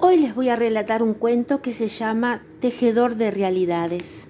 [0.00, 4.28] Hoy les voy a relatar un cuento que se llama Tejedor de Realidades.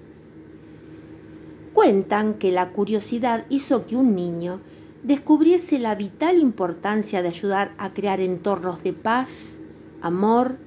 [1.73, 4.61] Cuentan que la curiosidad hizo que un niño
[5.03, 9.61] descubriese la vital importancia de ayudar a crear entornos de paz,
[10.01, 10.57] amor,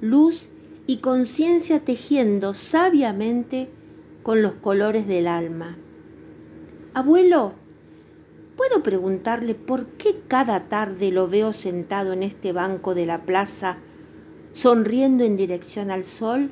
[0.00, 0.48] luz
[0.86, 3.68] y conciencia tejiendo sabiamente
[4.22, 5.76] con los colores del alma.
[6.94, 7.52] Abuelo,
[8.56, 13.76] ¿puedo preguntarle por qué cada tarde lo veo sentado en este banco de la plaza
[14.52, 16.50] sonriendo en dirección al sol?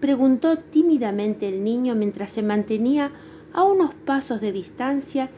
[0.00, 3.12] Preguntó tímidamente el niño mientras se mantenía
[3.52, 5.30] a unos pasos de distancia,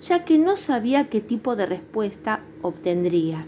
[0.00, 3.46] ya que no sabía qué tipo de respuesta obtendría.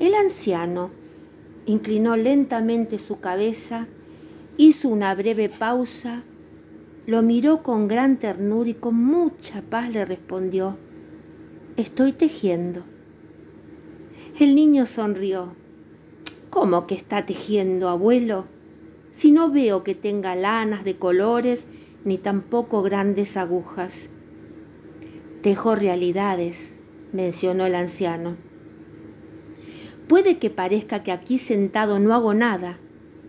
[0.00, 0.90] El anciano
[1.66, 3.86] inclinó lentamente su cabeza,
[4.56, 6.22] hizo una breve pausa,
[7.06, 10.76] lo miró con gran ternura y con mucha paz le respondió,
[11.76, 12.82] Estoy tejiendo.
[14.40, 15.54] El niño sonrió
[16.58, 18.46] ¿Cómo que está tejiendo, abuelo?
[19.10, 21.68] Si no veo que tenga lanas de colores
[22.06, 24.08] ni tampoco grandes agujas.
[25.42, 26.80] Tejo realidades,
[27.12, 28.36] mencionó el anciano.
[30.08, 32.78] Puede que parezca que aquí sentado no hago nada.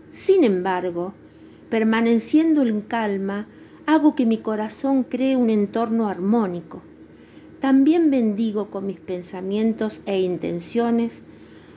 [0.08, 1.12] Sin embargo,
[1.68, 3.46] permaneciendo en calma,
[3.84, 6.82] hago que mi corazón cree un entorno armónico.
[7.60, 11.24] También bendigo con mis pensamientos e intenciones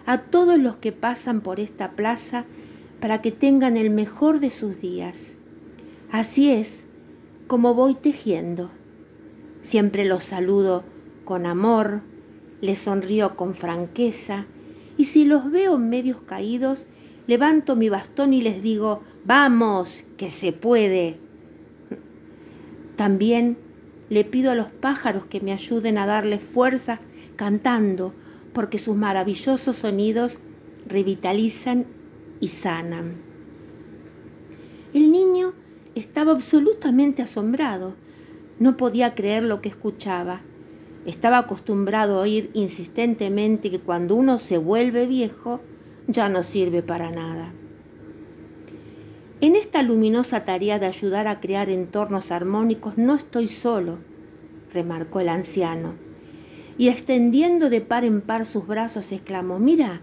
[0.06, 2.46] a todos los que pasan por esta plaza
[3.00, 5.38] para que tengan el mejor de sus días.
[6.12, 6.88] Así es
[7.48, 8.72] como voy tejiendo.
[9.62, 10.84] Siempre los saludo
[11.26, 12.02] con amor,
[12.62, 14.46] les sonrío con franqueza
[14.98, 16.88] y si los veo medios caídos,
[17.28, 21.18] levanto mi bastón y les digo, vamos, que se puede.
[22.96, 23.58] También
[24.10, 27.00] le pido a los pájaros que me ayuden a darles fuerza
[27.36, 28.14] cantando
[28.54, 30.40] porque sus maravillosos sonidos
[30.88, 31.86] revitalizan
[32.40, 33.16] y sanan.
[34.94, 35.54] El niño
[35.96, 37.96] estaba absolutamente asombrado.
[38.60, 40.42] No podía creer lo que escuchaba.
[41.06, 45.62] Estaba acostumbrado a oír insistentemente que cuando uno se vuelve viejo
[46.08, 47.54] ya no sirve para nada.
[49.40, 53.98] En esta luminosa tarea de ayudar a crear entornos armónicos no estoy solo,
[54.72, 56.11] remarcó el anciano
[56.78, 60.02] y extendiendo de par en par sus brazos exclamó, mira,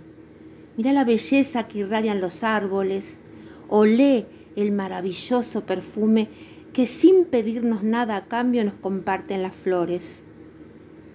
[0.77, 3.21] mira la belleza que irradian los árboles,
[3.69, 6.29] olé el maravilloso perfume
[6.73, 10.25] que sin pedirnos nada a cambio nos comparten las flores.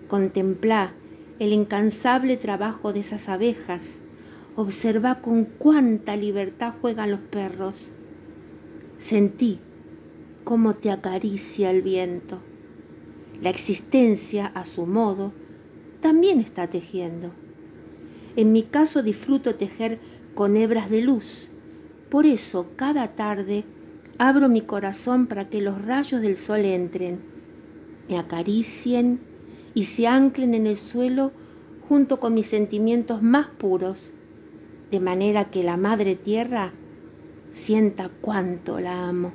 [0.08, 0.94] Contemplá
[1.40, 4.02] el incansable trabajo de esas abejas,
[4.56, 7.94] observa con cuánta libertad juegan los perros.
[8.98, 9.60] Sentí
[10.44, 12.40] cómo te acaricia el viento.
[13.42, 15.34] La existencia, a su modo,
[16.04, 17.32] también está tejiendo.
[18.36, 20.00] En mi caso disfruto tejer
[20.36, 21.50] con hebras de luz.
[22.10, 23.64] Por eso cada tarde
[24.18, 27.22] abro mi corazón para que los rayos del sol entren,
[28.10, 29.22] me acaricien
[29.74, 31.32] y se anclen en el suelo
[31.88, 34.14] junto con mis sentimientos más puros,
[34.92, 36.74] de manera que la Madre Tierra
[37.50, 39.32] sienta cuánto la amo.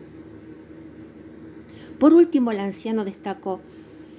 [1.99, 3.61] Por último, el anciano destacó,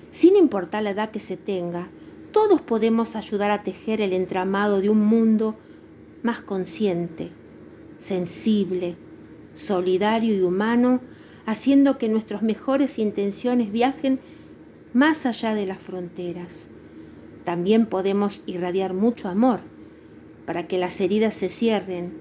[0.09, 1.89] sin importar la edad que se tenga,
[2.31, 5.55] todos podemos ayudar a tejer el entramado de un mundo
[6.23, 7.31] más consciente,
[7.97, 8.97] sensible,
[9.53, 11.01] solidario y humano,
[11.45, 14.19] haciendo que nuestras mejores intenciones viajen
[14.93, 16.69] más allá de las fronteras.
[17.43, 19.61] También podemos irradiar mucho amor
[20.45, 22.13] para que las heridas se cierren,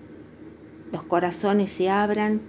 [0.92, 2.40] los corazones se abran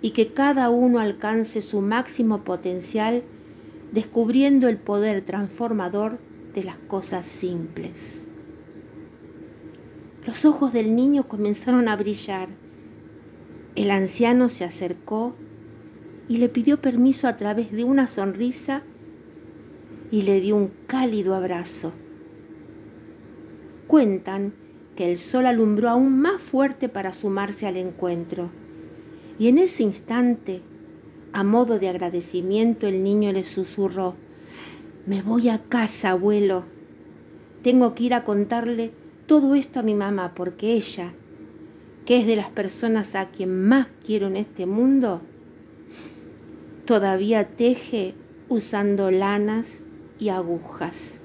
[0.00, 3.22] y que cada uno alcance su máximo potencial
[3.92, 6.18] descubriendo el poder transformador
[6.54, 8.26] de las cosas simples.
[10.26, 12.48] Los ojos del niño comenzaron a brillar.
[13.74, 15.34] El anciano se acercó
[16.28, 18.82] y le pidió permiso a través de una sonrisa
[20.10, 21.92] y le dio un cálido abrazo.
[23.86, 24.54] Cuentan
[24.94, 28.50] que el sol alumbró aún más fuerte para sumarse al encuentro.
[29.38, 30.62] Y en ese instante,
[31.32, 34.16] a modo de agradecimiento, el niño le susurró,
[35.06, 36.64] me voy a casa, abuelo.
[37.62, 38.92] Tengo que ir a contarle
[39.26, 41.14] todo esto a mi mamá porque ella,
[42.04, 45.22] que es de las personas a quien más quiero en este mundo,
[46.84, 48.14] todavía teje
[48.48, 49.82] usando lanas
[50.18, 51.21] y agujas.